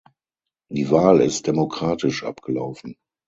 Die 0.71 0.89
Wahl 0.89 1.21
ist 1.21 1.45
demokratisch 1.45 2.23
abgelaufen. 2.23 2.95